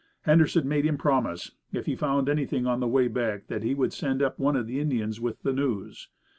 [0.21, 3.93] Henderson made him promise, if he found anything on the way back, that he would
[3.93, 6.07] send up one of the Indians with the news.